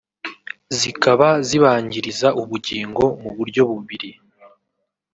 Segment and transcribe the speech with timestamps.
[0.77, 4.09] zikaba zibangiriza ubugingo mu buryo bubiri